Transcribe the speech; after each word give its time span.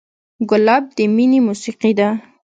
ګلاب 0.49 0.83
د 0.97 0.97
مینې 1.15 1.39
موسیقي 1.47 1.91
ده. 1.99 2.09